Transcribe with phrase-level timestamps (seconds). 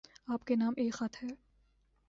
[0.27, 1.27] آپ کے نام ایک خط ہے